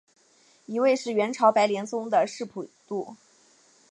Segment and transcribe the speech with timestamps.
[0.65, 3.17] 一位是元朝白莲宗的释普度。